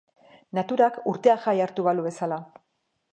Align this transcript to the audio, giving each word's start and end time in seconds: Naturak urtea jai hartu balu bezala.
Naturak 0.59 0.97
urtea 1.11 1.35
jai 1.45 1.55
hartu 1.67 1.85
balu 1.91 2.07
bezala. 2.09 2.41